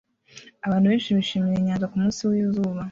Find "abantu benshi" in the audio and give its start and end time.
0.65-1.15